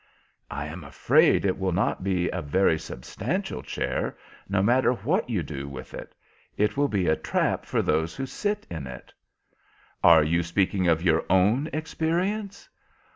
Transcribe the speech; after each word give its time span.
"I 0.49 0.65
am 0.65 0.83
afraid 0.83 1.45
it 1.45 1.59
will 1.59 1.73
not 1.73 2.03
be 2.03 2.27
a 2.29 2.41
very 2.41 2.79
substantial 2.79 3.61
chair, 3.61 4.17
no 4.49 4.63
matter 4.63 4.93
what 4.93 5.29
you 5.29 5.43
do 5.43 5.69
with 5.69 5.93
it. 5.93 6.15
It 6.57 6.75
will 6.75 6.87
be 6.87 7.05
a 7.05 7.15
trap 7.15 7.67
for 7.67 7.83
those 7.83 8.15
who 8.15 8.25
sit 8.25 8.65
in 8.71 8.87
it." 8.87 9.13
"Are 10.03 10.23
you 10.23 10.41
speaking 10.41 10.87
of 10.87 11.03
your 11.03 11.23
own 11.29 11.69
experience?" 11.71 12.67